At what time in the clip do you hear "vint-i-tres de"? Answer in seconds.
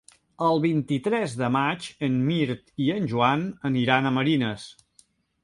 0.61-1.49